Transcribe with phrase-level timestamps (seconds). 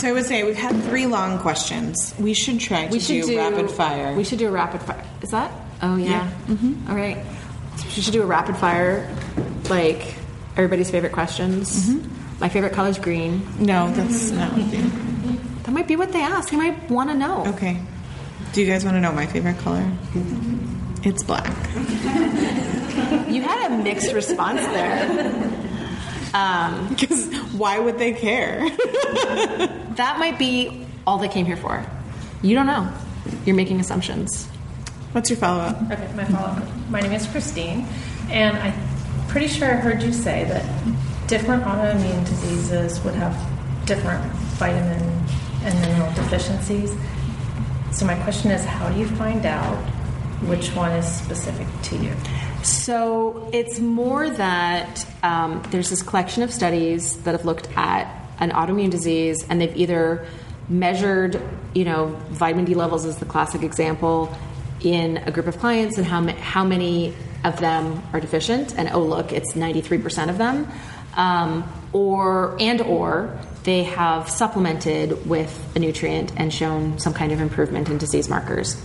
[0.00, 2.14] So I would say we've had three long questions.
[2.18, 4.14] We should try to We should do, rapid fire.
[4.14, 5.04] We should do a rapid fire.
[5.20, 5.52] Is that?
[5.82, 6.06] Oh yeah.
[6.08, 6.30] Yeah.
[6.54, 6.90] Mm-hmm.
[6.90, 7.18] All right.
[7.76, 9.14] So we should do a rapid fire,
[9.68, 10.14] like
[10.56, 11.90] everybody's favorite questions.
[12.40, 13.46] My favorite color is green.
[13.58, 14.54] no, that's not.
[14.54, 16.48] That might be what they ask.
[16.48, 17.44] They might want to know.
[17.48, 17.80] Okay.
[18.54, 19.86] Do you guys want to know my favorite color?
[21.04, 21.46] It's black.
[23.28, 25.49] You had a mixed response there.
[26.34, 28.68] Um, Because why would they care?
[29.96, 31.84] that might be all they came here for.
[32.42, 32.90] You don't know.
[33.44, 34.46] You're making assumptions.
[35.12, 35.76] What's your follow-up?
[35.90, 36.62] Okay, my follow-up.
[36.88, 37.86] My name is Christine,
[38.30, 38.74] and I'm
[39.28, 40.64] pretty sure I heard you say that
[41.26, 43.34] different autoimmune diseases would have
[43.86, 44.24] different
[44.58, 45.02] vitamin
[45.64, 46.94] and mineral deficiencies.
[47.92, 49.76] So my question is, how do you find out
[50.46, 52.14] which one is specific to you?
[52.62, 58.50] So it's more that um, there's this collection of studies that have looked at an
[58.50, 60.26] autoimmune disease, and they've either
[60.68, 61.40] measured,
[61.74, 64.34] you know, vitamin D levels is the classic example
[64.82, 67.14] in a group of clients, and how ma- how many
[67.44, 70.68] of them are deficient, and oh look, it's 93% of them,
[71.16, 77.40] um, or and or they have supplemented with a nutrient and shown some kind of
[77.40, 78.80] improvement in disease markers.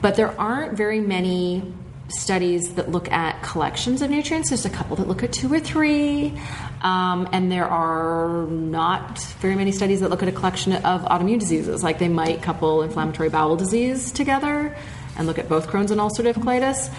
[0.00, 1.72] But there aren't very many
[2.12, 4.50] studies that look at collections of nutrients.
[4.50, 6.38] There's a couple that look at two or three,
[6.82, 11.40] um, and there are not very many studies that look at a collection of autoimmune
[11.40, 11.82] diseases.
[11.82, 14.76] Like they might couple inflammatory bowel disease together
[15.16, 16.92] and look at both Crohn's and ulcerative colitis.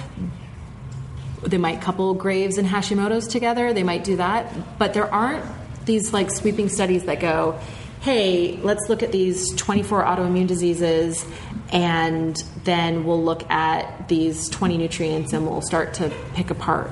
[1.44, 3.73] They might couple Graves and Hashimoto's together.
[3.73, 5.44] They might do that, but there aren't
[5.85, 7.59] these like sweeping studies that go,
[8.01, 11.25] "Hey, let's look at these 24 autoimmune diseases,
[11.72, 16.91] and then we'll look at these 20 nutrients, and we'll start to pick apart."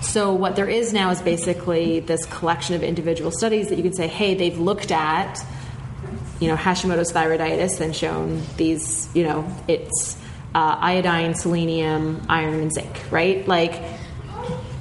[0.00, 3.94] So what there is now is basically this collection of individual studies that you can
[3.94, 5.44] say, "Hey, they've looked at."
[6.40, 10.16] you know Hashimoto's thyroiditis and shown these you know it's
[10.54, 13.46] uh, iodine, selenium, iron, and zinc, right?
[13.48, 13.82] Like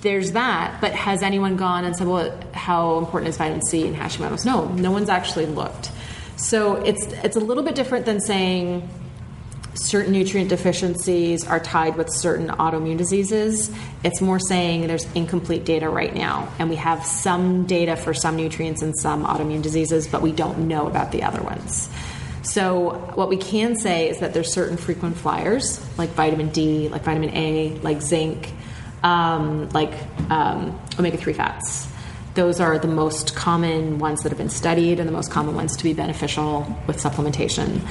[0.02, 3.96] there's that, but has anyone gone and said, well, how important is vitamin C in
[3.96, 4.46] Hashimoto's?
[4.46, 5.92] No, no one's actually looked.
[6.38, 8.90] So it's it's a little bit different than saying
[9.74, 13.72] certain nutrient deficiencies are tied with certain autoimmune diseases.
[14.04, 18.36] It's more saying there's incomplete data right now, and we have some data for some
[18.36, 21.90] nutrients and some autoimmune diseases, but we don't know about the other ones.
[22.44, 27.04] So, what we can say is that there's certain frequent flyers, like vitamin D, like
[27.04, 28.52] vitamin A, like zinc,
[29.04, 29.94] um, like
[30.30, 31.88] um, omega 3 fats.
[32.34, 35.76] Those are the most common ones that have been studied and the most common ones
[35.76, 37.82] to be beneficial with supplementation.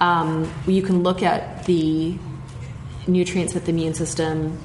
[0.00, 2.16] Um, you can look at the
[3.08, 4.56] nutrients that the immune system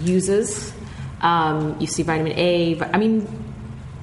[0.00, 0.72] uses.
[1.20, 3.26] Um, you see vitamin A, I mean,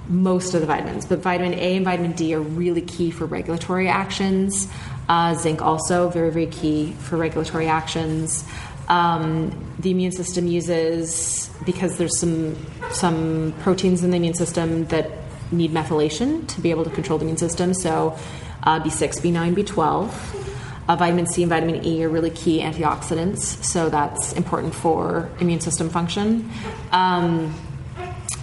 [0.10, 3.88] most of the vitamins, but vitamin A and vitamin D are really key for regulatory
[3.88, 4.68] actions.
[5.10, 8.46] Uh, zinc also very, very key for regulatory actions.
[8.88, 12.56] Um, the immune system uses because there's some
[12.92, 15.12] some proteins in the immune system that
[15.52, 17.74] need methylation to be able to control the immune system.
[17.74, 18.18] So
[18.64, 20.54] uh, B6, B9, B12.
[20.88, 25.60] Uh, vitamin C and vitamin E are really key antioxidants, so that's important for immune
[25.60, 26.50] system function.
[26.94, 27.54] Um,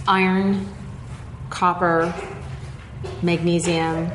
[0.07, 0.67] iron,
[1.49, 2.13] copper,
[3.23, 4.11] magnesium.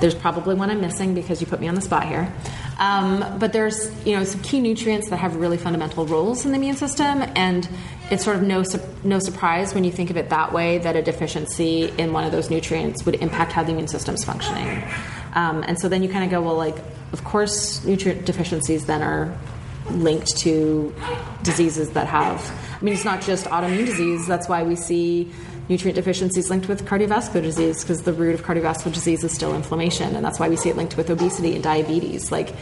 [0.00, 2.32] There's probably one I'm missing because you put me on the spot here.
[2.80, 6.56] Um, but there's you know some key nutrients that have really fundamental roles in the
[6.56, 7.68] immune system, and
[8.10, 10.96] it's sort of no su- no surprise when you think of it that way that
[10.96, 14.82] a deficiency in one of those nutrients would impact how the immune system's functioning.
[15.34, 16.76] Um, and so then you kind of go, well, like
[17.12, 19.36] of course nutrient deficiencies then are
[19.90, 20.94] linked to
[21.42, 22.40] diseases that have.
[22.80, 24.26] I mean, it's not just autoimmune disease.
[24.26, 25.30] That's why we see
[25.68, 30.16] nutrient deficiencies linked with cardiovascular disease because the root of cardiovascular disease is still inflammation,
[30.16, 32.32] and that's why we see it linked with obesity and diabetes.
[32.32, 32.54] Like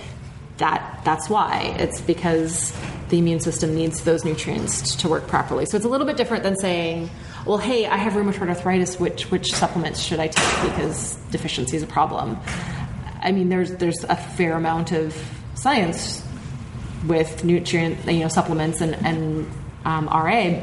[0.59, 1.01] that.
[1.05, 2.73] That's why it's because
[3.09, 5.67] the immune system needs those nutrients to work properly.
[5.67, 7.11] So it's a little bit different than saying,
[7.47, 9.01] well, hey, I have rheumatoid arthritis.
[9.01, 12.39] Which which supplements should I take because deficiency is a problem?
[13.23, 15.17] I mean, there's there's a fair amount of
[15.55, 16.25] science
[17.07, 19.51] with nutrient you know supplements and and
[19.85, 20.61] um, RA,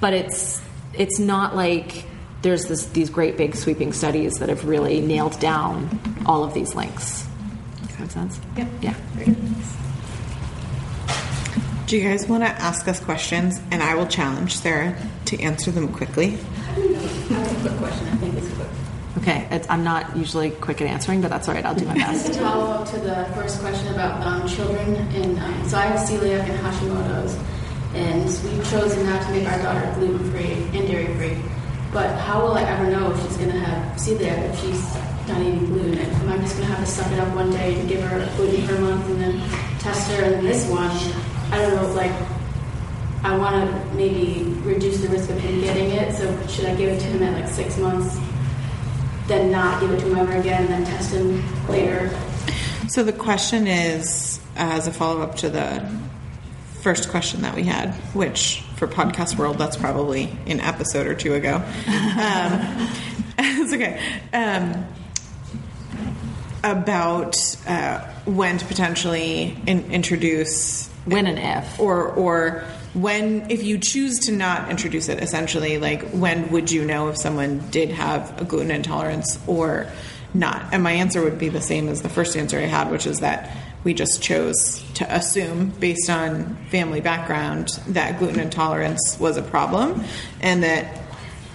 [0.00, 0.60] but it's
[0.94, 2.04] it's not like
[2.42, 6.74] there's this, these great big sweeping studies that have really nailed down all of these
[6.74, 7.27] links.
[7.98, 8.40] Does make sense?
[8.56, 8.68] Yep.
[8.80, 8.94] Yeah.
[11.86, 14.96] Do you guys want to ask us questions and I will challenge Sarah
[15.26, 16.26] to answer them quickly?
[16.26, 18.08] I have a quick question.
[18.08, 18.68] I think it's quick.
[19.18, 21.64] Okay, it's, I'm not usually quick at answering, but that's all right.
[21.64, 22.32] I'll do my best.
[22.34, 26.08] To follow up to the first question about um, children, and um, so I have
[26.08, 27.36] celiac and Hashimoto's,
[27.94, 31.42] and we've chosen not to make our daughter gluten free and dairy free.
[31.92, 34.94] But how will I ever know if she's going to have celiac if she's
[35.34, 35.98] gluten?
[35.98, 38.36] Am I just going to have to suck it up one day and give her
[38.36, 40.24] gluten per month and then test her?
[40.24, 40.90] And this one,
[41.52, 42.12] I don't know, like
[43.22, 46.14] I want to maybe reduce the risk of him getting it.
[46.14, 48.18] So should I give it to him at like six months,
[49.26, 52.10] then not give it to him ever again, and then test him later?
[52.88, 55.88] So the question is, as a follow up to the
[56.80, 61.34] first question that we had, which for podcast world, that's probably an episode or two
[61.34, 61.56] ago.
[61.56, 61.62] Um,
[63.38, 64.00] it's okay.
[64.32, 64.86] Um,
[66.64, 71.78] about uh, when to potentially in- introduce When and if.
[71.80, 72.64] or or
[72.94, 77.16] when if you choose to not introduce it essentially like when would you know if
[77.16, 79.86] someone did have a gluten intolerance or
[80.34, 83.06] not and my answer would be the same as the first answer i had which
[83.06, 89.36] is that we just chose to assume based on family background that gluten intolerance was
[89.36, 90.02] a problem
[90.40, 91.02] and that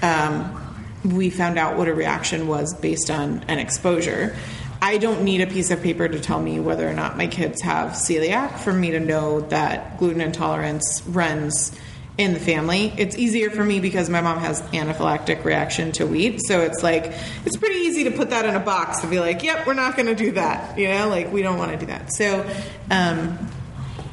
[0.01, 0.59] um,
[1.03, 4.35] we found out what a reaction was based on an exposure.
[4.83, 7.61] I don't need a piece of paper to tell me whether or not my kids
[7.61, 11.71] have celiac for me to know that gluten intolerance runs
[12.17, 12.93] in the family.
[12.97, 17.13] It's easier for me because my mom has anaphylactic reaction to wheat, so it's like
[17.45, 19.95] it's pretty easy to put that in a box to be like, "Yep, we're not
[19.95, 22.13] going to do that." You know, like we don't want to do that.
[22.13, 22.45] So,
[22.91, 23.37] um,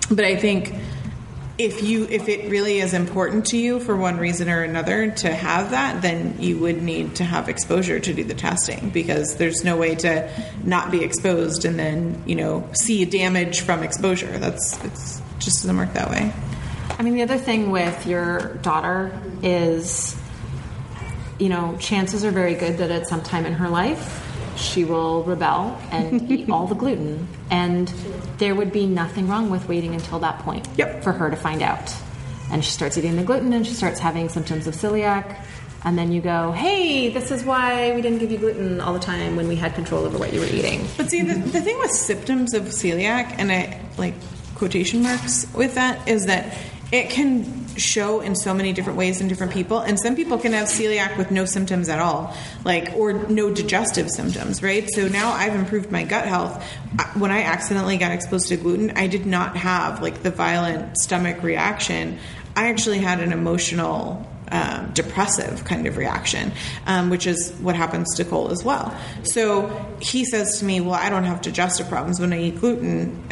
[0.08, 0.72] but I think
[1.60, 5.30] if you if it really is important to you for one reason or another to
[5.30, 9.62] have that then you would need to have exposure to do the testing because there's
[9.62, 10.26] no way to
[10.64, 14.38] not be exposed and then you know see damage from exposure.
[14.38, 16.32] That's it's just doesn't work that way.
[16.98, 20.18] I mean, the other thing with your daughter is,
[21.38, 24.29] you know, chances are very good that at some time in her life
[24.60, 27.26] she will rebel and eat all the gluten.
[27.50, 27.88] And
[28.38, 31.02] there would be nothing wrong with waiting until that point Yep.
[31.02, 31.94] for her to find out.
[32.52, 35.36] And she starts eating the gluten and she starts having symptoms of celiac.
[35.84, 38.98] And then you go, hey, this is why we didn't give you gluten all the
[38.98, 40.86] time when we had control over what you were eating.
[40.98, 44.14] But see, the, the thing with symptoms of celiac, and I like
[44.56, 46.54] quotation marks with that, is that
[46.92, 49.80] it can show in so many different ways in different people.
[49.80, 52.34] And some people can have celiac with no symptoms at all,
[52.64, 54.88] like, or no digestive symptoms, right?
[54.90, 56.62] So now I've improved my gut health.
[57.14, 61.42] When I accidentally got exposed to gluten, I did not have like the violent stomach
[61.42, 62.18] reaction.
[62.56, 66.52] I actually had an emotional um, depressive kind of reaction,
[66.86, 68.96] um, which is what happens to Cole as well.
[69.22, 69.68] So
[70.00, 73.22] he says to me, "Well, I don't have digestive problems when I eat gluten,"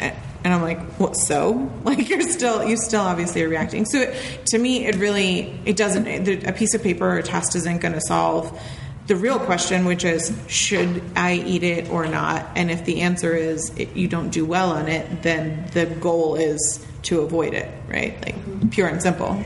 [0.43, 1.15] and I'm like, "What?
[1.15, 1.71] So?
[1.83, 5.75] Like you're still you still obviously are reacting." So it, to me, it really it
[5.75, 6.07] doesn't.
[6.47, 8.59] A piece of paper or a test isn't going to solve.
[9.07, 12.45] The real question, which is, should I eat it or not?
[12.55, 16.35] And if the answer is it, you don't do well on it, then the goal
[16.35, 18.23] is to avoid it, right?
[18.23, 19.43] Like pure and simple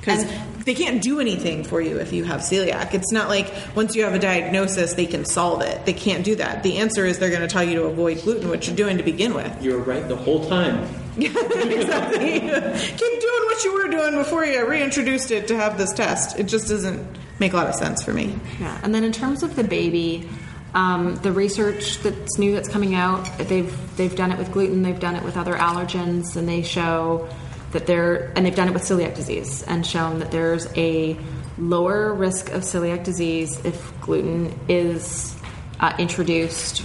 [0.00, 0.24] because
[0.68, 2.92] they can't do anything for you if you have celiac.
[2.92, 5.86] It's not like once you have a diagnosis, they can solve it.
[5.86, 6.62] They can't do that.
[6.62, 9.02] The answer is they're going to tell you to avoid gluten, which you're doing to
[9.02, 9.64] begin with.
[9.64, 10.82] You were right the whole time.
[11.16, 12.40] exactly.
[12.40, 16.38] Keep doing what you were doing before you reintroduced it to have this test.
[16.38, 18.38] It just doesn't make a lot of sense for me.
[18.60, 20.28] Yeah, and then in terms of the baby,
[20.74, 25.00] um, the research that's new that's coming out, they've they've done it with gluten, they've
[25.00, 27.26] done it with other allergens, and they show
[27.72, 31.16] that there, and they've done it with celiac disease, and shown that there's a
[31.58, 35.36] lower risk of celiac disease if gluten is
[35.80, 36.82] uh, introduced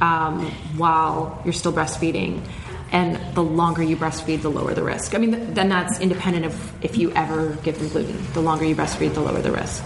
[0.00, 2.44] um, while you're still breastfeeding.
[2.90, 5.14] And the longer you breastfeed, the lower the risk.
[5.14, 8.22] I mean, th- then that's independent of if you ever give them gluten.
[8.34, 9.82] The longer you breastfeed, the lower the risk.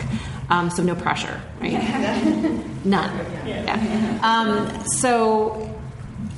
[0.51, 1.73] Um, so no pressure, right?
[2.85, 3.47] None.
[3.47, 4.19] Yeah.
[4.25, 5.76] Um, so,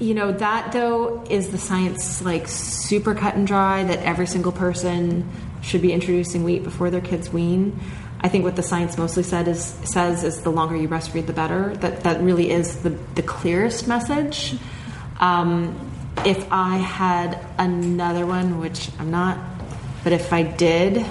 [0.00, 4.52] you know, that though is the science like super cut and dry that every single
[4.52, 5.28] person
[5.60, 7.78] should be introducing wheat before their kids wean.
[8.20, 11.32] I think what the science mostly said is says is the longer you breastfeed, the
[11.32, 11.74] better.
[11.76, 14.56] That that really is the the clearest message.
[15.20, 15.78] Um,
[16.24, 19.38] if I had another one, which I'm not,
[20.04, 21.04] but if I did,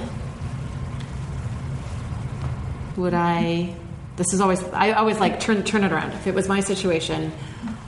[2.98, 3.74] would I?
[4.17, 6.12] This is always I always like turn turn it around.
[6.12, 7.32] If it was my situation,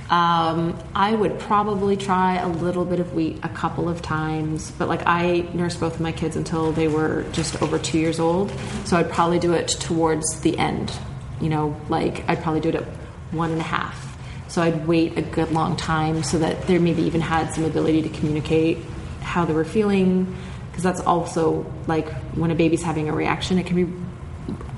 [0.09, 4.87] Um, I would probably try a little bit of wheat a couple of times, but
[4.87, 8.51] like I nursed both of my kids until they were just over two years old,
[8.85, 10.91] so I'd probably do it towards the end.
[11.39, 12.85] You know, like I'd probably do it at
[13.31, 14.07] one and a half.
[14.47, 18.01] So I'd wait a good long time so that they maybe even had some ability
[18.01, 18.79] to communicate
[19.21, 20.35] how they were feeling,
[20.71, 23.93] because that's also like when a baby's having a reaction, it can be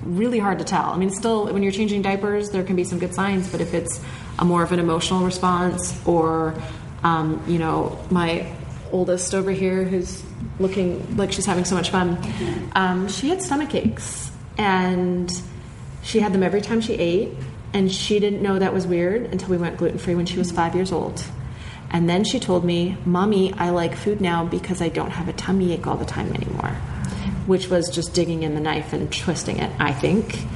[0.04, 0.88] really hard to tell.
[0.88, 3.74] I mean, still, when you're changing diapers, there can be some good signs, but if
[3.74, 4.02] it's
[4.40, 6.56] a more of an emotional response, or,
[7.04, 8.52] um, you know, my
[8.92, 10.24] oldest over here who's
[10.60, 12.18] looking like she's having so much fun,
[12.74, 15.32] um, she had stomach aches, and
[16.04, 17.30] she had them every time she ate,
[17.74, 20.52] and she didn't know that was weird until we went gluten free when she was
[20.52, 21.24] five years old.
[21.90, 25.34] And then she told me, Mommy, I like food now because I don't have a
[25.34, 26.78] tummy ache all the time anymore
[27.52, 30.40] which was just digging in the knife and twisting it, I think.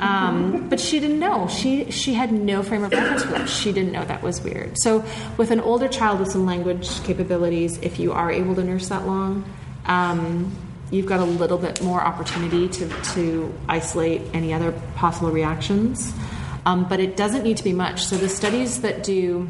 [0.00, 1.48] Um, but she didn't know.
[1.48, 3.48] She she had no frame of reference for that.
[3.48, 4.78] She didn't know that was weird.
[4.78, 5.04] So
[5.36, 9.06] with an older child with some language capabilities, if you are able to nurse that
[9.06, 9.44] long,
[9.86, 10.54] um,
[10.92, 16.12] you've got a little bit more opportunity to to isolate any other possible reactions.
[16.64, 18.04] Um, but it doesn't need to be much.
[18.04, 19.48] So the studies that do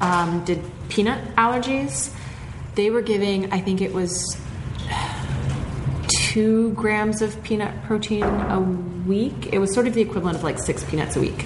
[0.00, 2.12] um, did peanut allergies,
[2.74, 4.36] they were giving, I think it was
[6.34, 8.60] two grams of peanut protein a
[9.06, 9.52] week.
[9.52, 11.44] It was sort of the equivalent of like six peanuts a week.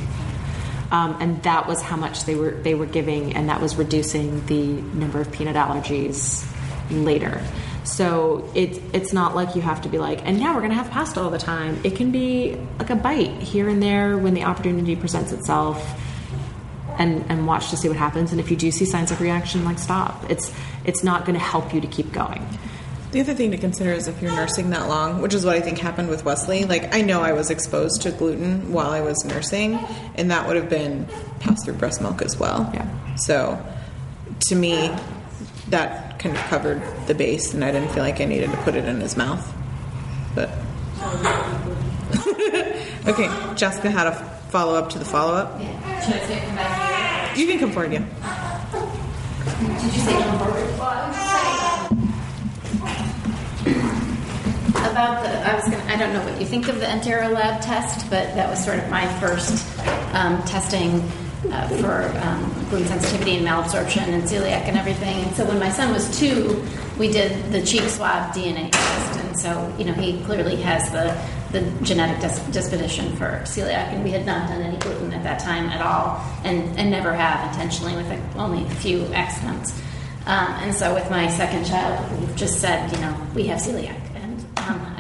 [0.90, 4.47] Um, and that was how much they were they were giving, and that was reducing
[4.47, 4.64] the
[4.97, 6.50] number of peanut allergies
[6.90, 7.42] later.
[7.85, 10.76] So it, it's not like you have to be like, and now we're going to
[10.76, 11.78] have pasta all the time.
[11.85, 15.78] It can be like a bite here and there when the opportunity presents itself,
[16.99, 18.33] and and watch to see what happens.
[18.33, 20.30] And if you do see signs of reaction, like stop.
[20.30, 20.50] It's
[20.87, 22.47] it's not going to help you to keep going.
[23.11, 25.61] The other thing to consider is if you're nursing that long, which is what I
[25.61, 26.65] think happened with Wesley.
[26.65, 29.77] Like, I know I was exposed to gluten while I was nursing,
[30.15, 31.07] and that would have been
[31.41, 32.71] passed through breast milk as well.
[32.75, 33.17] Yeah.
[33.17, 33.65] So,
[34.49, 34.95] to me,
[35.71, 38.75] that kind of covered the base, and I didn't feel like I needed to put
[38.75, 39.55] it in his mouth.
[40.35, 40.50] But.
[43.07, 44.12] okay, Jessica had a
[44.50, 45.59] follow up to the follow up.
[45.59, 46.00] Yeah.
[46.00, 47.47] Should I say come back here?
[47.47, 48.05] You can come forward, yeah.
[49.81, 50.79] Did you say come forward?
[50.79, 51.49] Well, I was just saying
[54.99, 55.31] about the.
[55.31, 55.85] I was gonna.
[55.85, 58.90] I don't know what you think of the EnteroLab test, but that was sort of
[58.90, 59.64] my first
[60.12, 61.00] um, testing
[61.52, 65.25] uh, for um, gluten sensitivity and malabsorption and celiac and everything.
[65.25, 66.64] And so when my son was two,
[66.99, 71.17] we did the cheek swab DNA test, and so you know he clearly has the
[71.52, 75.38] the genetic dis- disposition for celiac, and we had not done any gluten at that
[75.38, 79.73] time at all, and, and never have intentionally, with only a few accidents.
[80.28, 84.08] Um, and so with my second child, we've just said, you know, we have celiac,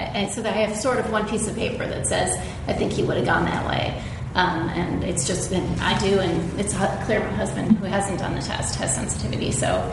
[0.00, 2.36] and so I have sort of one piece of paper that says
[2.66, 4.02] I think he would have gone that way.
[4.34, 6.74] Um, and it's just been I do, and it's
[7.04, 9.92] clear my husband who hasn't done the test has sensitivity, so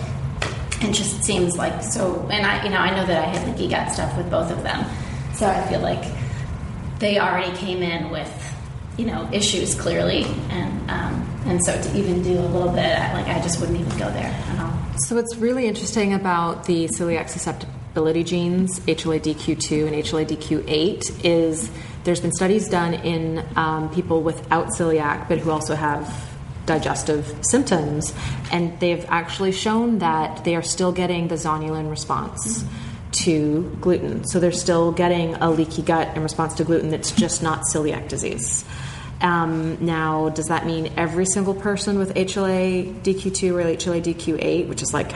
[0.82, 2.28] it just seems like so.
[2.32, 4.62] And I, you know, I know that I had leaky gut stuff with both of
[4.62, 4.86] them,
[5.34, 6.04] so I feel like
[7.00, 8.32] they already came in with
[8.98, 13.28] you know issues clearly, and um, and so to even do a little bit, like
[13.28, 14.32] I just wouldn't even go there.
[14.98, 21.72] So what's really interesting about the celiac susceptibility genes, HLA-DQ2 and HLA-DQ8, is
[22.04, 26.14] there's been studies done in um, people without celiac, but who also have
[26.66, 28.14] digestive symptoms,
[28.52, 32.66] and they've actually shown that they are still getting the zonulin response
[33.12, 34.26] to gluten.
[34.28, 38.08] So they're still getting a leaky gut in response to gluten that's just not celiac
[38.08, 38.66] disease.
[39.22, 44.82] Um, now, does that mean every single person with HLA DQ2 or HLA DQ8, which
[44.82, 45.14] is like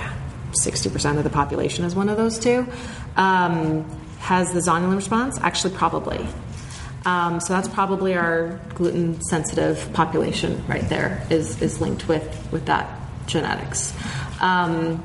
[0.51, 2.67] 60% of the population is one of those two,
[3.15, 3.85] um,
[4.19, 5.39] has the zonulin response?
[5.39, 6.27] Actually, probably.
[7.05, 12.65] Um, so that's probably our gluten sensitive population right there is, is linked with, with
[12.65, 12.89] that
[13.25, 13.93] genetics.
[14.41, 15.03] Um,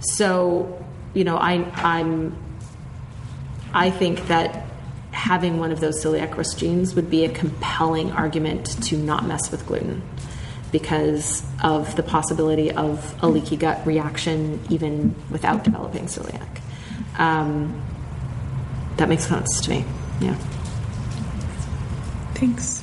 [0.00, 2.36] so, you know, I, I'm,
[3.72, 4.66] I think that
[5.10, 9.50] having one of those celiac risk genes would be a compelling argument to not mess
[9.50, 10.02] with gluten
[10.72, 16.60] because of the possibility of a leaky gut reaction even without developing celiac.
[17.18, 17.82] Um,
[18.96, 19.84] that makes sense to me.
[20.20, 20.34] Yeah.
[22.34, 22.82] Thanks.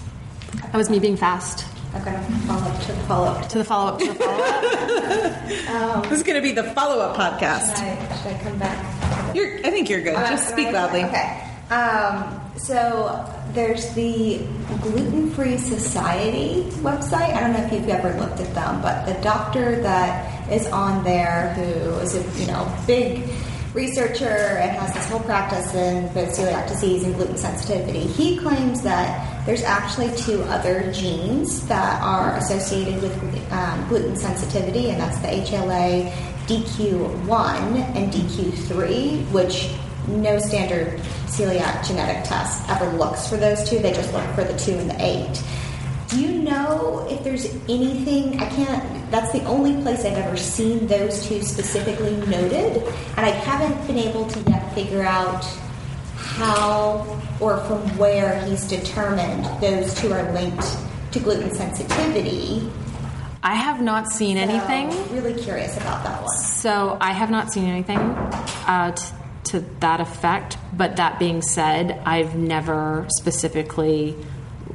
[0.62, 1.66] That was me being fast.
[1.96, 3.50] Okay, follow up to the follow up.
[3.50, 4.00] To the follow up.
[4.00, 4.16] To the
[5.68, 6.04] follow up.
[6.10, 7.76] This is going to be the follow up podcast.
[7.78, 9.36] Should I, should I come back?
[9.36, 10.16] You're, I think you're good.
[10.16, 11.04] Am I- Just am speak I- loudly.
[11.04, 11.50] Okay.
[11.70, 14.40] Um, so there's the
[14.82, 17.34] Gluten Free Society website.
[17.34, 21.04] I don't know if you've ever looked at them, but the doctor that is on
[21.04, 21.64] there, who
[22.00, 23.30] is a you know big
[23.74, 28.82] researcher and has this whole practice in both celiac disease and gluten sensitivity, he claims
[28.82, 35.18] that there's actually two other genes that are associated with um, gluten sensitivity, and that's
[35.20, 36.12] the HLA
[36.48, 39.70] DQ1 and DQ3, which
[40.08, 43.80] no standard celiac genetic test ever looks for those two.
[43.80, 45.44] They just look for the two and the eight.
[46.10, 48.40] Do you know if there's anything?
[48.40, 49.12] I can't.
[49.12, 52.84] That's the only place I've ever seen those two specifically noted,
[53.18, 55.44] and I haven't been able to yet figure out
[56.16, 60.66] how or from where he's determined those two are linked
[61.12, 62.70] to gluten sensitivity.
[63.44, 64.92] I have not seen anything.
[64.92, 66.38] So, really curious about that one.
[66.38, 69.04] So I have not seen anything uh, t-
[69.54, 70.58] to that effect.
[70.76, 74.16] But that being said, I've never specifically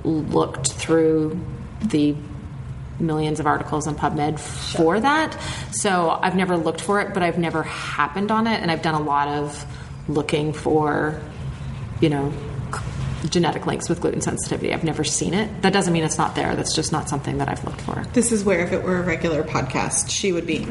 [0.04, 1.38] looked through
[1.82, 2.16] the
[3.00, 5.36] millions of articles on PubMed for that.
[5.72, 8.94] So I've never looked for it, but I've never happened on it, and I've done
[8.94, 9.64] a lot of
[10.08, 11.20] looking for,
[12.00, 12.32] you know,
[13.28, 14.72] genetic links with gluten sensitivity.
[14.72, 15.62] I've never seen it.
[15.62, 16.54] That doesn't mean it's not there.
[16.56, 18.04] That's just not something that I've looked for.
[18.12, 20.66] This is where, if it were a regular podcast, she would be.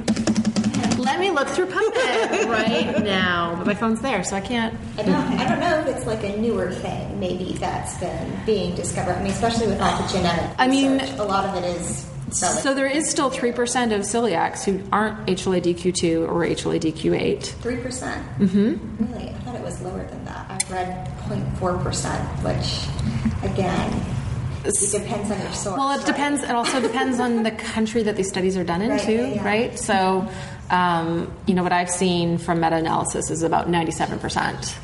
[0.97, 4.77] Let me look through PubMed right now, but my phone's there, so I can't.
[4.97, 8.75] I don't, I don't know if it's like a newer thing, maybe that's been being
[8.75, 9.13] discovered.
[9.13, 12.09] I mean, especially with all the genetic I mean- research, a lot of it is.
[12.29, 13.53] So there is still 3%
[13.95, 17.43] of celiacs who aren't HLA-DQ2 or HLA-DQ8.
[17.45, 18.21] Three percent.
[18.37, 19.05] Mm-hmm.
[19.05, 20.26] Really, I thought it was lower than that.
[20.69, 22.87] Read 0.4 percent, which
[23.49, 24.05] again,
[24.65, 25.77] it depends on your source.
[25.77, 26.05] Well, it right?
[26.05, 26.43] depends.
[26.43, 29.45] It also depends on the country that these studies are done in, Right, too, yeah,
[29.45, 29.79] right?
[29.79, 30.27] So,
[30.69, 34.75] um, you know, what I've seen from meta-analysis is about 97%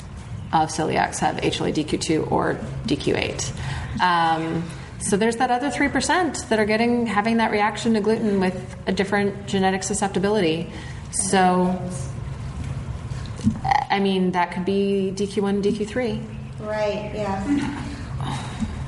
[0.53, 4.01] of celiacs have HLA-DQ2 or DQ8.
[4.01, 4.63] Um,
[4.99, 8.93] so there's that other 3% that are getting having that reaction to gluten with a
[8.93, 10.71] different genetic susceptibility.
[11.11, 11.77] So,
[13.93, 16.19] I mean, that could be DQ1, DQ3.
[16.61, 17.85] Right, yeah.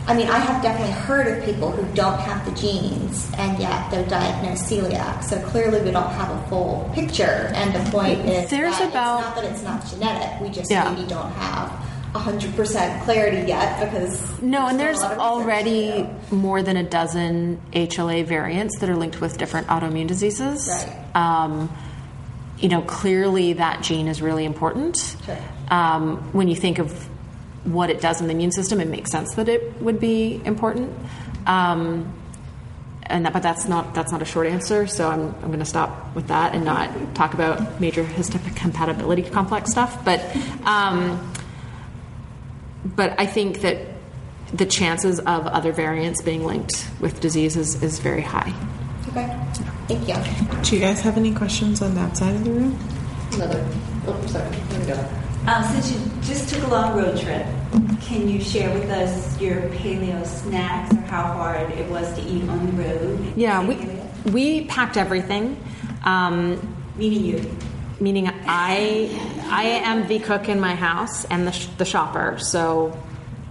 [0.08, 3.92] I mean, I have definitely heard of people who don't have the genes and yet
[3.92, 5.24] they're diagnosed celiac.
[5.24, 7.52] So clearly, we don't have a full picture.
[7.54, 10.42] And the point is, There's that about- it's not that it's not genetic.
[10.42, 10.90] We just Yeah.
[10.90, 11.70] maybe don't have
[12.16, 16.78] hundred percent clarity yet because No, and there's lot of research to already more than
[16.78, 20.66] a dozen HLA variants that are linked with different autoimmune diseases.
[20.70, 20.96] Right.
[21.22, 21.70] Um,
[22.60, 25.18] you know, clearly that gene is really important.
[25.26, 25.38] Sure.
[25.70, 26.92] Um, when you think of
[27.66, 30.94] what it does in the immune system, it makes sense that it would be important.
[31.46, 32.14] Um,
[33.04, 34.88] and that, but that's not that's not a short answer.
[34.88, 39.72] So I'm I'm going to stop with that and not talk about major histocompatibility complex
[39.72, 40.04] stuff.
[40.04, 40.24] But
[40.66, 41.32] um,
[42.84, 43.78] but I think that
[44.54, 48.54] the chances of other variants being linked with disease is, is very high.
[49.10, 49.38] Okay,
[49.88, 50.16] thank you.
[50.64, 52.80] Do you guys have any questions on that side of the room?
[53.34, 53.66] Another.
[54.08, 54.50] Oh, sorry.
[54.70, 55.08] There we go.
[55.52, 57.46] Um, since you just took a long road trip,
[58.02, 62.48] can you share with us your paleo snacks or how hard it was to eat
[62.50, 63.34] on the road?
[63.36, 63.78] Yeah, we,
[64.32, 65.58] we packed everything,
[66.04, 66.60] um,
[66.98, 67.58] Meaning you.
[68.00, 69.10] meaning I
[69.50, 72.38] I am the cook in my house and the, sh- the shopper.
[72.40, 72.98] So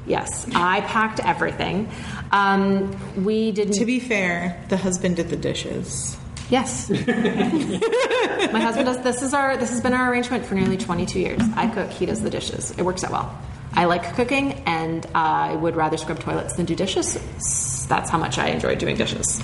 [0.07, 1.91] yes, I packed everything.
[2.33, 3.75] Um, we didn't.
[3.75, 6.17] To be fair, the husband did the dishes.
[6.51, 6.91] Yes.
[6.91, 9.03] My husband does.
[9.03, 9.57] This is our.
[9.57, 11.41] This has been our arrangement for nearly 22 years.
[11.57, 11.91] I cook.
[11.91, 12.71] He does the dishes.
[12.73, 13.39] It works out well.
[13.73, 17.87] I like cooking, and I would rather scrub toilets than do dishes.
[17.89, 19.43] That's how much I enjoy doing dishes.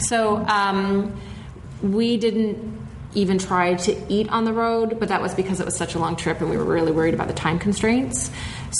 [0.00, 1.18] So um,
[1.82, 2.74] we didn't
[3.14, 5.98] even try to eat on the road, but that was because it was such a
[5.98, 8.30] long trip, and we were really worried about the time constraints.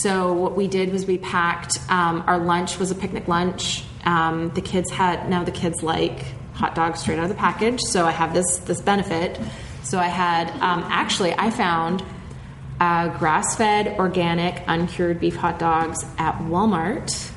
[0.02, 1.78] So what we did was we packed.
[1.88, 3.84] Um, our lunch was a picnic lunch.
[4.04, 7.80] Um, the kids had now the kids like hot dogs straight out of the package.
[7.80, 9.38] So I have this this benefit.
[9.82, 12.02] So I had um, actually I found
[12.80, 17.30] uh, grass-fed, organic, uncured beef hot dogs at Walmart,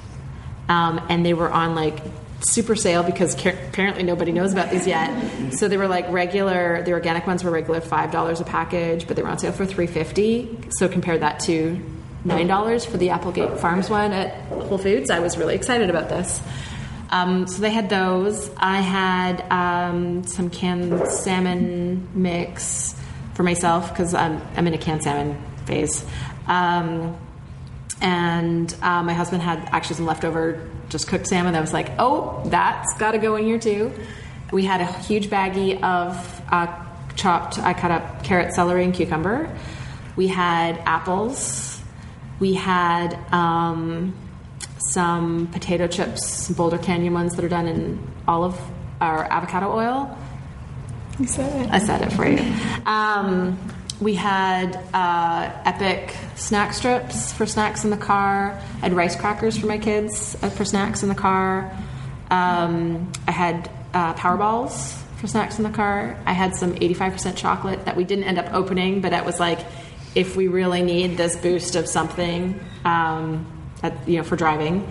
[0.67, 1.99] um, and they were on like
[2.41, 5.53] super sale because ca- apparently nobody knows about these yet.
[5.53, 6.83] So they were like regular.
[6.83, 9.65] The organic ones were regular five dollars a package, but they were on sale for
[9.65, 10.57] three fifty.
[10.77, 11.79] So compare that to
[12.27, 15.09] nine dollars for the Applegate Farms one at Whole Foods.
[15.09, 16.41] I was really excited about this.
[17.09, 18.51] Um, so they had those.
[18.57, 22.93] I had um, some canned salmon mix
[23.33, 26.05] for myself because I'm, I'm in a canned salmon phase.
[26.47, 27.17] Um,
[28.01, 31.55] and uh, my husband had actually some leftover just cooked salmon.
[31.55, 33.93] I was like, oh, that's got to go in here too.
[34.51, 36.85] We had a huge baggie of uh,
[37.15, 39.49] chopped, I cut up carrot, celery, and cucumber.
[40.17, 41.76] We had apples.
[42.39, 44.15] We had um,
[44.77, 48.59] some potato chips, Boulder Canyon ones that are done in olive
[49.01, 50.17] or avocado oil.
[51.19, 51.71] You said it.
[51.71, 52.39] I said it for you.
[52.85, 53.57] Um,
[53.99, 58.51] we had uh, epic snack strips for snacks in the car.
[58.51, 61.75] I had rice crackers for my kids uh, for snacks in the car.
[62.29, 66.21] Um, I had uh, power balls for snacks in the car.
[66.27, 69.59] I had some 85% chocolate that we didn't end up opening, but it was like
[70.17, 73.45] if we really need this boost of something, um,
[73.83, 74.89] at, you know, for driving.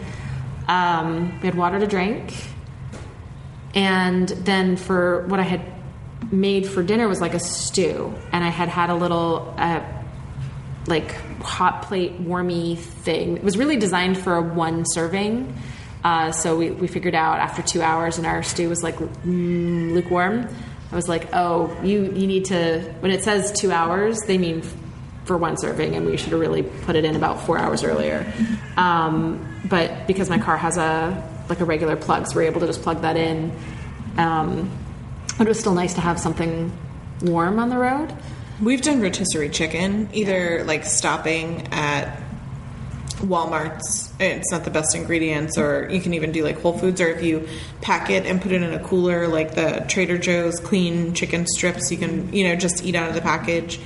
[0.69, 2.33] Um, we had water to drink.
[3.75, 5.63] And then for what I had
[6.31, 9.83] made for dinner was like a stew, and I had had a little uh,
[10.87, 11.13] like
[11.43, 13.37] hot plate warmy thing.
[13.37, 15.53] It was really designed for a one serving.
[16.05, 19.93] Uh, so we, we figured out after two hours, and our stew was like mm,
[19.93, 20.49] lukewarm.
[20.93, 24.63] I was like, oh, you you need to when it says two hours, they mean
[25.27, 28.33] for one serving, and we should have really put it in about four hours earlier.
[28.77, 32.67] Um, but because my car has a like a regular plug, so we're able to
[32.67, 33.53] just plug that in.
[34.17, 34.71] Um,
[35.37, 36.73] but it was still nice to have something
[37.23, 38.13] warm on the road.
[38.61, 42.23] We've done rotisserie chicken, either like stopping at
[43.19, 44.13] Walmart's.
[44.19, 47.23] It's not the best ingredients, or you can even do like Whole Foods, or if
[47.23, 47.49] you
[47.83, 51.91] pack it and put it in a cooler, like the Trader Joe's clean chicken strips,
[51.91, 53.79] you can you know just eat out of the package.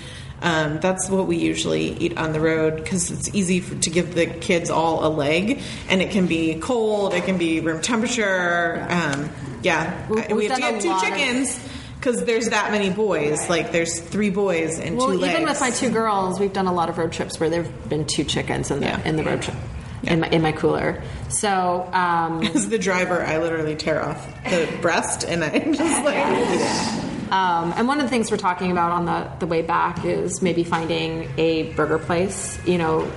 [0.42, 4.14] Um, that's what we usually eat on the road because it's easy for, to give
[4.14, 8.86] the kids all a leg, and it can be cold, it can be room temperature.
[8.88, 9.28] Um,
[9.62, 11.58] yeah, We- we, have to get two of- chickens
[11.96, 13.50] because there's that many boys.
[13.50, 16.72] Like there's three boys and Well, two even with my two girls, we've done a
[16.72, 19.02] lot of road trips where there've been two chickens in the Yeah.
[19.04, 19.56] in the road trip
[20.04, 21.02] in my in my cooler.
[21.28, 27.04] So um, As the driver, I literally tear off the breast and I'm just like.
[27.30, 30.42] Um, and one of the things we're talking about on the, the way back is
[30.42, 32.58] maybe finding a burger place.
[32.66, 33.10] You know,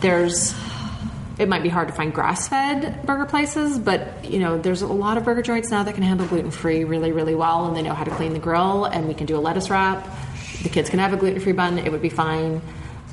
[0.00, 0.52] there's,
[1.38, 4.86] it might be hard to find grass fed burger places, but, you know, there's a
[4.88, 7.82] lot of burger joints now that can handle gluten free really, really well, and they
[7.82, 10.04] know how to clean the grill, and we can do a lettuce wrap.
[10.64, 12.60] The kids can have a gluten free bun, it would be fine.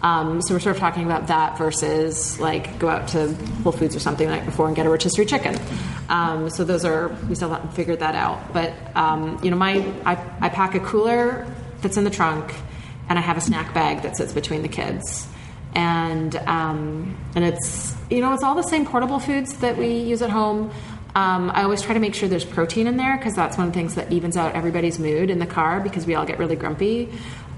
[0.04, 3.34] Um, so we're sort of talking about that versus like go out to
[3.64, 5.58] Whole Foods or something the night before and get a rotisserie chicken.
[6.10, 8.52] Um, so those are we still haven't figured that out.
[8.54, 11.48] But um, you know, my I, I pack a cooler
[11.82, 12.54] that's in the trunk,
[13.10, 15.28] and I have a snack bag that sits between the kids,
[15.76, 20.22] and um, and it's you know it's all the same portable foods that we use
[20.22, 20.72] at home.
[21.14, 23.74] Um, I always try to make sure there's protein in there because that's one of
[23.74, 26.56] the things that evens out everybody's mood in the car because we all get really
[26.56, 27.12] grumpy.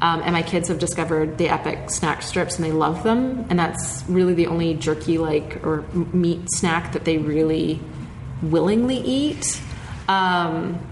[0.04, 3.46] Um, and my kids have discovered the Epic snack strips and they love them.
[3.50, 7.80] And that's really the only jerky like or meat snack that they really
[8.42, 9.62] willingly eat.
[10.10, 10.86] Um,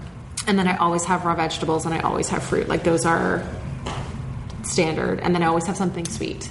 [0.46, 2.68] and then I always have raw vegetables and I always have fruit.
[2.68, 3.46] Like those are
[4.62, 5.20] standard.
[5.20, 6.50] And then I always have something sweet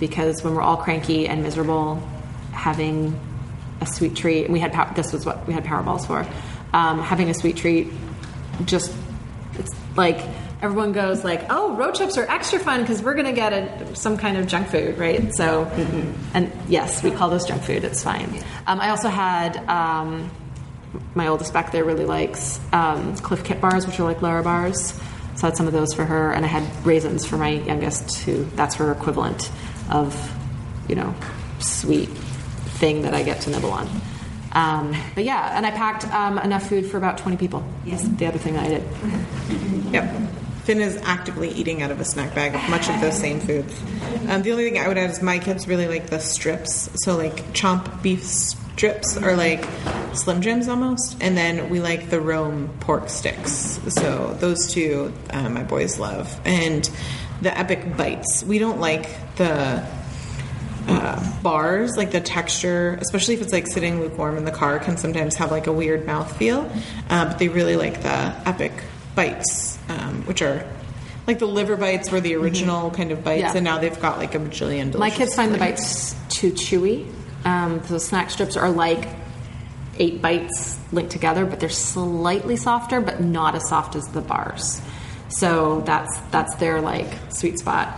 [0.00, 1.96] because when we're all cranky and miserable,
[2.52, 3.20] having
[3.82, 6.26] a sweet treat, and we had this was what we had Powerballs for.
[6.72, 7.92] Um, having a sweet treat,
[8.64, 8.94] just
[9.58, 10.24] it's like
[10.62, 13.96] everyone goes like, "Oh, road trips are extra fun because we're going to get a,
[13.96, 15.64] some kind of junk food, right?" So,
[16.34, 17.84] and yes, we call those junk food.
[17.84, 18.42] It's fine.
[18.66, 19.56] Um, I also had.
[19.68, 20.30] Um,
[21.14, 24.92] my oldest back there really likes um, Clif Kid bars, which are like Lara bars.
[25.36, 28.20] So I had some of those for her, and I had raisins for my youngest,
[28.20, 29.50] who that's her equivalent
[29.90, 30.14] of,
[30.88, 31.14] you know,
[31.60, 33.88] sweet thing that I get to nibble on.
[34.52, 37.64] Um, but yeah, and I packed um, enough food for about 20 people.
[37.84, 38.84] Yes, the other thing that I did.
[39.92, 40.14] Yep.
[40.68, 43.74] Finn is actively eating out of a snack bag of much of those same foods.
[44.28, 46.90] Um, the only thing I would add is my kids really like the strips.
[47.04, 49.66] So, like, chomp beef strips are like
[50.12, 51.16] Slim Jims almost.
[51.22, 53.80] And then we like the Roam pork sticks.
[53.88, 56.38] So, those two uh, my boys love.
[56.44, 56.84] And
[57.40, 58.44] the Epic Bites.
[58.44, 59.88] We don't like the
[60.86, 64.98] uh, bars, like the texture, especially if it's like sitting lukewarm in the car, can
[64.98, 66.70] sometimes have like a weird mouth feel.
[67.08, 68.72] Uh, but they really like the epic
[69.18, 70.66] bites, um, which are
[71.26, 73.52] like the liver bites were the original kind of bites, Yeah.
[73.56, 74.86] and now they've got like a bajillion.
[74.86, 76.14] My delicious kids find the flavors.
[76.14, 77.12] bites too chewy.
[77.44, 79.06] Um, the snack strips are like
[79.98, 84.80] eight bites linked together, but they're slightly softer, but not as soft as the bars.
[85.28, 87.94] So that's that's their like sweet spot.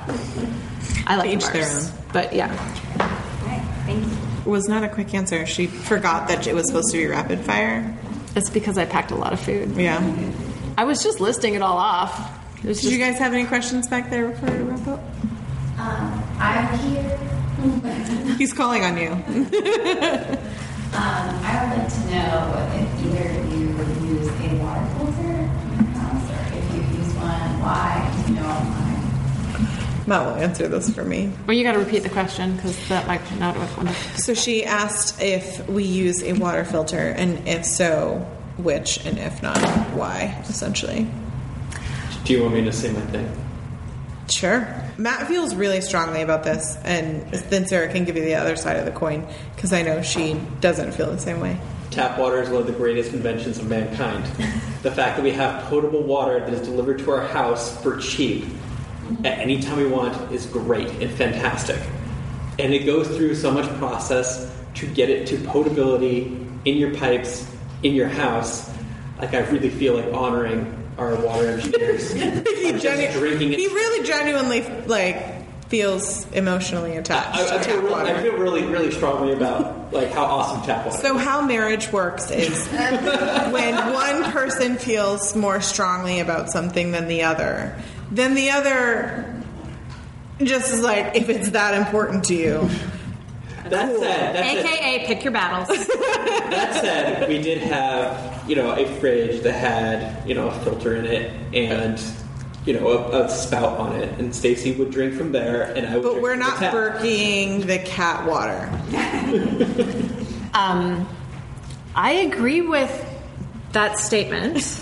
[1.06, 1.96] I like Each the their bars, own.
[2.12, 2.54] but yeah.
[3.86, 4.50] Thank you.
[4.50, 5.46] was not a quick answer.
[5.46, 7.96] She forgot that it was supposed to be rapid fire.
[8.34, 9.76] It's because I packed a lot of food.
[9.76, 10.00] Yeah.
[10.80, 12.18] I was just listing it all off.
[12.56, 15.00] It was Did just, you guys have any questions back there before we wrap up?
[15.76, 18.34] Um, I'm here.
[18.38, 19.10] He's calling on you.
[20.92, 20.98] Um,
[21.44, 23.68] I would like to know if either of you
[24.08, 25.86] use a water filter in
[26.18, 30.04] or if you use one, why, if you know why.
[30.08, 31.32] Matt will answer this for me.
[31.46, 33.54] well, you got to repeat the question because that might not.
[34.16, 38.26] So she asked if we use a water filter, and if so,
[38.60, 39.58] which, and if not,
[39.94, 41.06] why, essentially.
[42.24, 43.30] Do you want me to say my thing?
[44.30, 44.82] Sure.
[44.96, 48.76] Matt feels really strongly about this, and then Sarah can give you the other side
[48.76, 51.58] of the coin because I know she doesn't feel the same way.
[51.90, 54.24] Tap water is one of the greatest inventions of mankind.
[54.82, 58.44] the fact that we have potable water that is delivered to our house for cheap
[59.24, 61.80] at any time we want is great and fantastic.
[62.58, 66.26] And it goes through so much process to get it to potability
[66.64, 67.50] in your pipes,
[67.82, 68.70] in your house.
[69.18, 72.12] Like, I really feel like honoring our water engineers.
[72.12, 77.90] he, genu- drinking he really genuinely like feels emotionally attached I, I, to feel really,
[77.90, 78.14] water.
[78.14, 80.98] I feel really, really strongly about like how awesome tap water.
[80.98, 87.22] So how marriage works is when one person feels more strongly about something than the
[87.22, 89.42] other, then the other
[90.42, 92.68] just is like if it's that important to you.
[93.70, 95.68] That said, that said, AKA pick your battles.
[95.86, 100.96] that said, we did have you know a fridge that had you know a filter
[100.96, 102.02] in it and
[102.66, 105.96] you know a, a spout on it, and Stacy would drink from there, and I
[105.96, 106.02] would.
[106.02, 106.72] But drink we're from the not tap.
[106.72, 108.68] burking the cat water.
[110.52, 111.08] Um,
[111.94, 112.90] I agree with
[113.72, 114.80] that statement,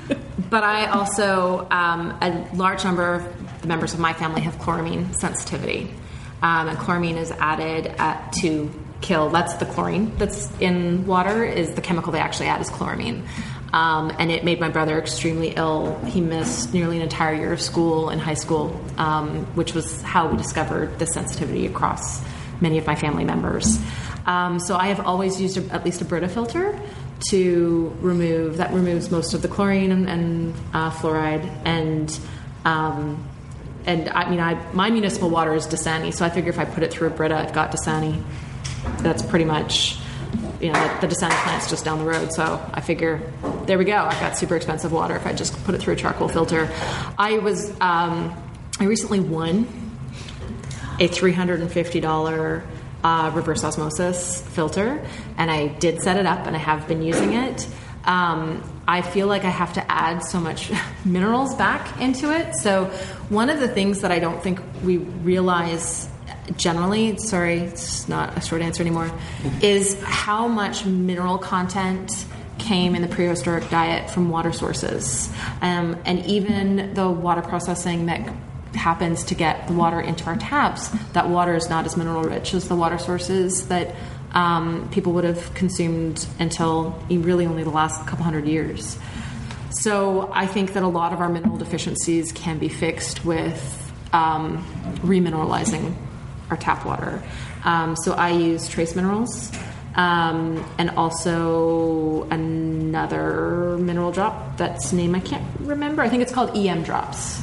[0.50, 5.14] but I also, um, a large number of the members of my family have chloramine
[5.14, 5.94] sensitivity.
[6.44, 11.74] Um, and chloramine is added at, to kill, that's the chlorine that's in water, is
[11.74, 13.26] the chemical they actually add is chloramine.
[13.72, 15.98] Um, and it made my brother extremely ill.
[16.04, 20.28] He missed nearly an entire year of school in high school, um, which was how
[20.28, 22.22] we discovered the sensitivity across
[22.60, 23.80] many of my family members.
[24.26, 26.78] Um, so I have always used a, at least a Brita filter
[27.30, 32.20] to remove that removes most of the chlorine and, and uh, fluoride and
[32.66, 33.26] um,
[33.86, 36.82] and I mean I my municipal water is Dasani, so I figure if I put
[36.82, 38.22] it through a Brita, I've got Dasani.
[38.98, 39.98] That's pretty much
[40.60, 43.32] you know the, the Dasani plant's just down the road, so I figure
[43.66, 43.96] there we go.
[43.96, 46.70] I've got super expensive water if I just put it through a charcoal filter.
[47.18, 48.34] I was um,
[48.80, 49.66] I recently won
[50.98, 52.62] a $350
[53.02, 55.04] uh, reverse osmosis filter,
[55.36, 57.66] and I did set it up and I have been using it.
[58.04, 60.70] Um, I feel like I have to add so much
[61.04, 62.54] minerals back into it.
[62.56, 62.86] So,
[63.28, 66.08] one of the things that I don't think we realize
[66.56, 69.10] generally, sorry, it's not a short answer anymore,
[69.62, 72.26] is how much mineral content
[72.58, 75.30] came in the prehistoric diet from water sources.
[75.60, 78.32] Um, and even the water processing that
[78.74, 82.54] happens to get the water into our taps, that water is not as mineral rich
[82.54, 83.94] as the water sources that
[84.34, 88.98] um, people would have consumed until really only the last couple hundred years.
[89.70, 94.64] So I think that a lot of our mineral deficiencies can be fixed with um,
[95.02, 95.94] remineralizing
[96.50, 97.22] our tap water.
[97.64, 99.50] Um, so I use trace minerals
[99.94, 106.02] um, and also another mineral drop that's name I can't remember.
[106.02, 107.40] I think it's called EM drops.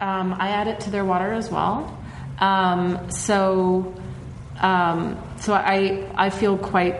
[0.00, 1.98] Um, I add it to their water as well.
[2.38, 3.92] Um, so,
[4.60, 6.96] um, so I I feel quite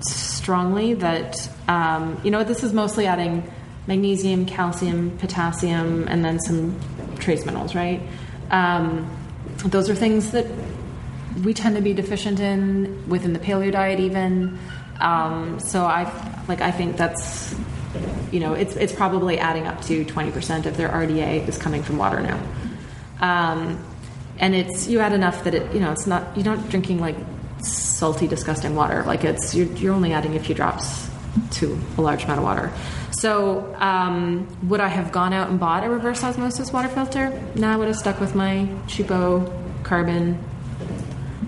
[0.00, 3.50] strongly that um, you know this is mostly adding
[3.86, 6.78] magnesium, calcium, potassium, and then some
[7.18, 8.00] trace minerals, right?
[8.50, 9.10] Um,
[9.64, 10.46] those are things that
[11.44, 14.58] we tend to be deficient in within the paleo diet, even.
[15.00, 16.04] Um, so I
[16.48, 17.54] like I think that's
[18.30, 21.98] you know, it's it's probably adding up to 20% of their RDA is coming from
[21.98, 22.40] water now.
[24.40, 27.16] And it's you add enough that it, you know, it's not you're not drinking like
[27.62, 29.04] salty, disgusting water.
[29.04, 31.08] Like it's you're, you're only adding a few drops
[31.52, 32.72] to a large amount of water.
[33.12, 37.30] So um, would I have gone out and bought a reverse osmosis water filter?
[37.54, 40.42] No, I would have stuck with my cheapo carbon.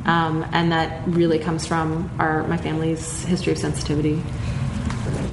[0.04, 4.22] Um, and that really comes from our my family's history of sensitivity.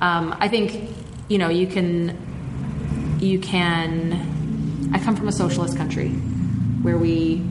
[0.02, 0.96] Um, I think
[1.28, 4.90] you know you can you can.
[4.94, 6.16] I come from a socialist country
[6.82, 7.44] where we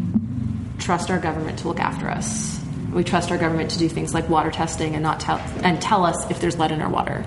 [0.79, 2.61] trust our government to look after us.
[2.93, 6.05] We trust our government to do things like water testing and not tell and tell
[6.05, 7.25] us if there's lead in our water.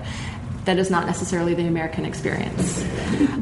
[0.66, 2.84] That is not necessarily the American experience.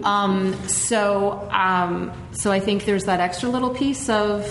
[0.03, 4.47] Um, so, um, so I think there's that extra little piece of,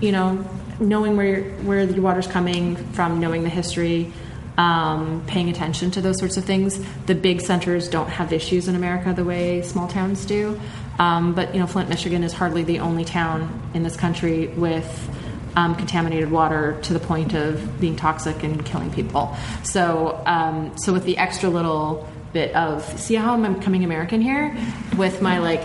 [0.00, 0.44] you know,
[0.78, 4.12] knowing where where your water's coming from, knowing the history,
[4.56, 6.80] um, paying attention to those sorts of things.
[7.06, 10.60] The big centers don't have issues in America the way small towns do.
[11.00, 15.10] Um, but you know, Flint, Michigan is hardly the only town in this country with
[15.56, 19.34] um, contaminated water to the point of being toxic and killing people.
[19.64, 24.56] So, um, so with the extra little bit of see how I'm becoming American here,
[24.98, 25.64] with my like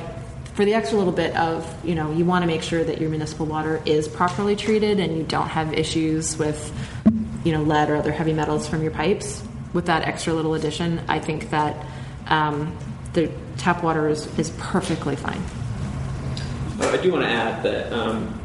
[0.56, 3.10] for the extra little bit of you know you want to make sure that your
[3.10, 6.74] municipal water is properly treated and you don't have issues with
[7.44, 9.44] you know lead or other heavy metals from your pipes
[9.74, 11.86] with that extra little addition i think that
[12.28, 12.76] um,
[13.12, 15.42] the tap water is, is perfectly fine.
[16.80, 18.40] Uh, I do want to add that um,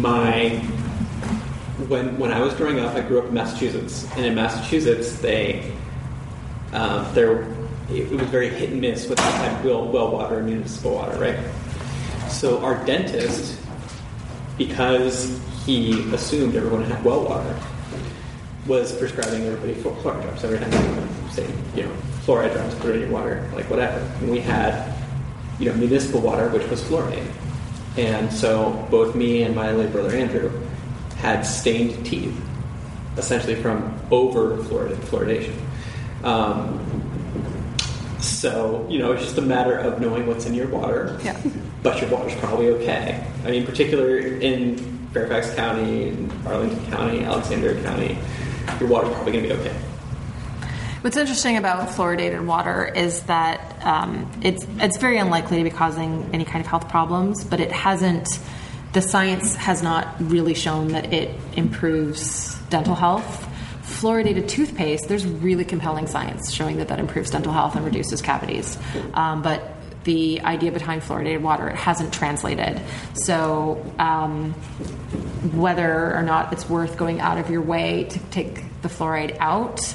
[0.00, 0.50] my
[1.88, 5.72] when when I was growing up, I grew up in Massachusetts, and in Massachusetts, they
[6.72, 7.42] um, there
[7.90, 11.38] it, was very hit and miss with of well, well water and municipal water, right?
[12.30, 13.60] So our dentist,
[14.56, 17.58] because he assumed everyone had well water,
[18.66, 21.92] was prescribing everybody fluoride drops every time they say, you know,
[22.24, 23.98] fluoride drops, put it in your water, like whatever.
[24.20, 24.94] And we had,
[25.58, 27.30] you know, municipal water, which was fluorinated.
[27.96, 30.50] And so both me and my late brother Andrew
[31.16, 32.34] had stained teeth,
[33.16, 35.54] essentially from over fluoridation.
[36.24, 36.80] Um,
[38.20, 41.18] so, you know, it's just a matter of knowing what's in your water.
[41.22, 41.38] Yeah.
[41.82, 43.22] But your water's probably okay.
[43.44, 44.78] I mean, particularly in
[45.12, 48.18] Fairfax County, Arlington County, Alexandria County,
[48.80, 49.76] your water's probably going to be okay.
[51.04, 56.30] What's interesting about fluoridated water is that um, it's it's very unlikely to be causing
[56.32, 58.26] any kind of health problems, but it hasn't.
[58.94, 63.46] The science has not really shown that it improves dental health.
[63.82, 68.78] Fluoridated toothpaste, there's really compelling science showing that that improves dental health and reduces cavities.
[69.12, 72.80] Um, but the idea behind fluoridated water it hasn't translated.
[73.12, 74.54] So um,
[75.52, 79.94] whether or not it's worth going out of your way to take the fluoride out,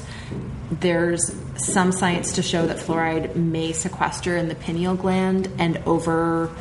[0.70, 6.54] there's some science to show that fluoride may sequester in the pineal gland and over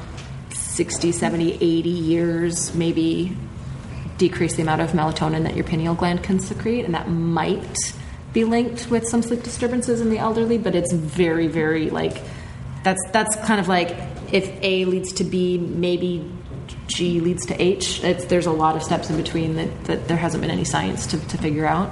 [0.51, 3.37] 60, 70, 80 years maybe
[4.17, 7.95] decrease the amount of melatonin that your pineal gland can secrete, and that might
[8.33, 12.21] be linked with some sleep disturbances in the elderly, but it's very, very like
[12.83, 13.97] that's that's kind of like
[14.31, 16.29] if A leads to B, maybe
[16.87, 18.03] G leads to H.
[18.03, 21.07] It's, there's a lot of steps in between that, that there hasn't been any science
[21.07, 21.91] to, to figure out.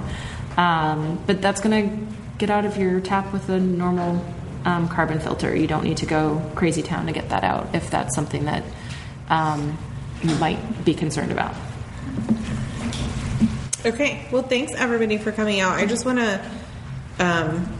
[0.58, 4.24] Um, but that's going to get out of your tap with a normal
[4.64, 5.56] um, carbon filter.
[5.56, 8.64] You don't need to go crazy town to get that out if that's something that
[9.28, 9.78] um,
[10.22, 11.54] you might be concerned about.
[13.86, 14.26] Okay.
[14.32, 15.78] Well, thanks everybody for coming out.
[15.78, 16.50] I just want to
[17.20, 17.72] um,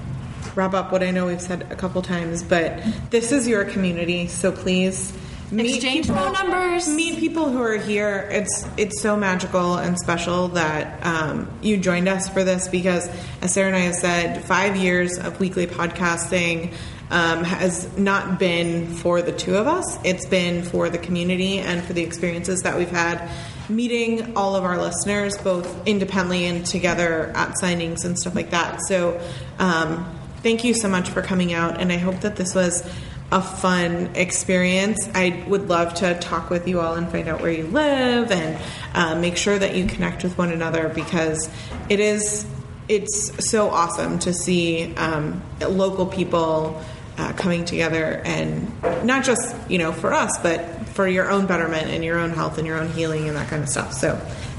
[0.55, 4.29] wrap up what I know we've said a couple times, but this is your community,
[4.29, 5.13] so please
[5.51, 6.89] meet Exchange people, phone numbers.
[6.89, 8.29] Meet people who are here.
[8.31, 13.09] It's it's so magical and special that um, you joined us for this because,
[13.41, 16.73] as Sarah and I have said, five years of weekly podcasting.
[17.11, 19.99] Um, has not been for the two of us.
[20.05, 23.31] It's been for the community and for the experiences that we've had
[23.69, 28.81] meeting all of our listeners, both independently and together at signings and stuff like that.
[28.89, 29.21] So,
[29.59, 32.89] um, thank you so much for coming out, and I hope that this was
[33.31, 35.09] a fun experience.
[35.15, 38.59] I would love to talk with you all and find out where you live and
[38.95, 41.51] uh, make sure that you connect with one another because
[41.89, 42.47] it is
[42.89, 46.83] it's so awesome to see um, local people
[47.19, 48.73] uh, coming together and
[49.05, 52.57] not just you know for us but for your own betterment and your own health
[52.57, 54.17] and your own healing and that kind of stuff so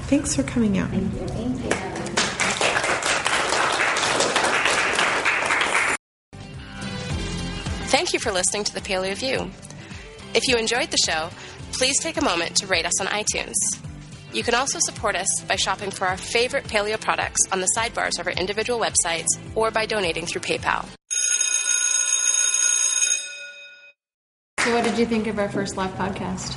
[0.08, 1.89] thanks for coming out Thank you.
[8.20, 9.50] You for listening to the Paleo View.
[10.34, 11.30] If you enjoyed the show,
[11.72, 13.54] please take a moment to rate us on iTunes.
[14.34, 18.20] You can also support us by shopping for our favorite paleo products on the sidebars
[18.20, 20.86] of our individual websites or by donating through PayPal.
[24.60, 26.56] So, what did you think of our first live podcast?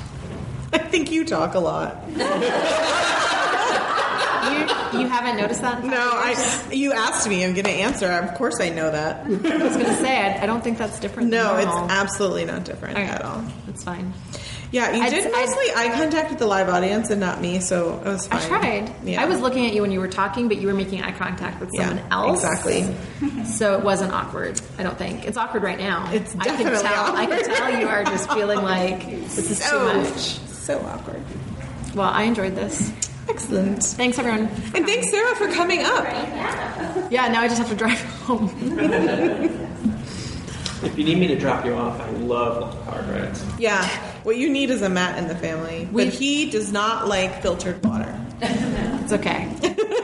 [0.73, 2.03] i think you talk a lot
[4.51, 5.83] You, you haven't noticed that?
[5.83, 9.39] no i you asked me i'm gonna answer of course i know that I was
[9.75, 11.31] going to say, I, I don't think that's different.
[11.31, 13.07] than no it's absolutely not different Okay.
[13.07, 14.13] at all It's fine.
[14.71, 17.59] yeah you I'd- did I'd- mostly eye contact with the live audience and not me
[17.59, 18.91] so it was I tried.
[19.03, 19.21] yeah.
[19.21, 21.59] I was looking at you when you were talking, but you were making eye contact
[21.59, 22.43] with Yeah, someone else.
[22.43, 22.95] exactly.
[23.45, 24.59] So it wasn't awkward.
[24.77, 26.09] I don't think it's awkward right now.
[26.11, 27.15] It's I can definitely tell.
[27.15, 30.39] I can tell you are just feeling like this is too much.
[30.49, 31.21] so awkward
[31.95, 32.91] Well, I enjoyed this.
[33.29, 34.47] Excellent Thanks, everyone.
[34.75, 36.03] and thanks sarah for coming up
[37.11, 38.49] Yeah, now I just have to drive home.
[40.83, 43.41] If you need me to drop you off, I love long car rides.
[43.57, 43.87] Yeah,
[44.23, 45.87] what you need is a Matt in the family.
[45.93, 48.13] We- but he does not like filtered water.
[48.41, 49.47] It's okay.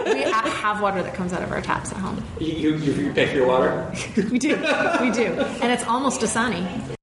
[0.06, 2.24] we have water that comes out of our taps at home.
[2.40, 3.92] You, you, you pay for your water?
[4.32, 4.56] We do.
[5.02, 5.34] We do.
[5.62, 6.96] And it's almost Dasani.